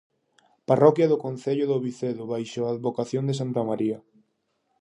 [0.69, 3.97] Parroquia do concello do Vicedo baixo a advocación de santa María.